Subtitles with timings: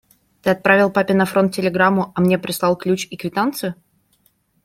[0.41, 3.75] Ты отправил папе на фронт телеграмму, а мне прислал ключ и квитанцию?